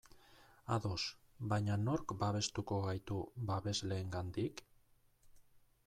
Ados, 0.75 1.01
baina 1.51 1.77
nork 1.83 2.15
babestuko 2.23 2.79
gaitu 2.87 3.19
babesleengandik? 3.51 4.65